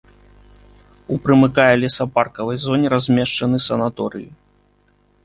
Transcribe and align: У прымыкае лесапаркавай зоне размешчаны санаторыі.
У 1.15 1.17
прымыкае 1.27 1.75
лесапаркавай 1.83 2.57
зоне 2.65 2.87
размешчаны 2.95 3.57
санаторыі. 3.67 4.27